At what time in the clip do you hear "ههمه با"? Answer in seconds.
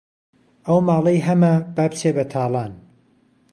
1.27-1.83